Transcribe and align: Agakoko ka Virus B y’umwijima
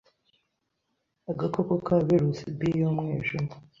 Agakoko 1.31 1.73
ka 1.85 1.95
Virus 2.07 2.39
B 2.57 2.59
y’umwijima 2.79 3.53